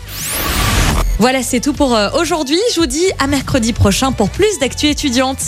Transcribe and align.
Voilà, 1.18 1.42
c'est 1.42 1.60
tout 1.60 1.72
pour 1.72 1.94
euh, 1.94 2.10
aujourd'hui. 2.20 2.58
Je 2.74 2.80
vous 2.80 2.86
dis 2.86 3.06
à 3.18 3.26
mercredi 3.26 3.72
prochain 3.72 4.12
pour 4.12 4.28
plus 4.28 4.58
d'actu 4.60 4.88
étudiante. 4.88 5.38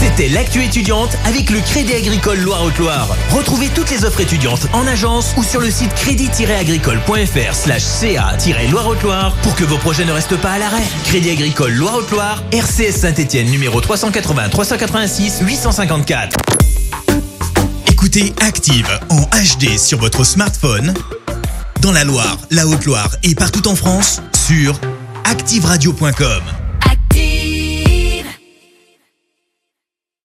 C'était 0.00 0.28
l'actu 0.28 0.62
étudiante 0.62 1.10
avec 1.24 1.50
le 1.50 1.58
Crédit 1.60 1.94
Agricole 1.94 2.38
Loire-Haute-Loire. 2.38 3.08
Retrouvez 3.30 3.68
toutes 3.74 3.90
les 3.90 4.04
offres 4.04 4.20
étudiantes 4.20 4.68
en 4.72 4.86
agence 4.86 5.34
ou 5.36 5.42
sur 5.42 5.60
le 5.60 5.70
site 5.70 5.92
crédit-agricole.fr 5.94 7.54
slash 7.54 7.82
ca-loire-haute-loire 7.82 9.34
pour 9.42 9.56
que 9.56 9.64
vos 9.64 9.78
projets 9.78 10.04
ne 10.04 10.12
restent 10.12 10.36
pas 10.36 10.52
à 10.52 10.58
l'arrêt. 10.58 10.84
Crédit 11.06 11.30
Agricole 11.30 11.72
Loire-Haute-Loire, 11.72 12.44
RCS 12.52 12.92
Saint-Etienne 12.92 13.50
numéro 13.50 13.80
380 13.80 14.48
386 14.50 15.40
854. 15.40 16.36
Écoutez 17.90 18.32
Active 18.42 18.88
en 19.10 19.22
HD 19.22 19.76
sur 19.76 19.98
votre 19.98 20.22
smartphone, 20.22 20.94
dans 21.80 21.92
la 21.92 22.04
Loire, 22.04 22.38
la 22.50 22.66
Haute-Loire 22.66 23.10
et 23.24 23.34
partout 23.34 23.66
en 23.66 23.74
France, 23.74 24.20
sur 24.46 24.78
activeradio.com. 25.26 26.65